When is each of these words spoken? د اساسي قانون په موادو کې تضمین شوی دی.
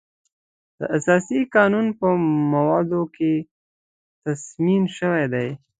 د 0.79 0.81
اساسي 0.97 1.39
قانون 1.55 1.87
په 1.99 2.07
موادو 2.53 3.01
کې 3.15 3.31
تضمین 4.23 4.83
شوی 4.97 5.25
دی. 5.33 5.49